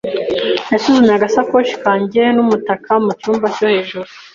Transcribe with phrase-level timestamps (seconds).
[0.69, 4.09] Nasuzumye agasakoshi kanjye n'umutaka mu cyumba cyo hejuru.